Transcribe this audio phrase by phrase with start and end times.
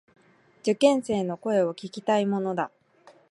[0.63, 2.71] 受験生の声を聞きたいものだ。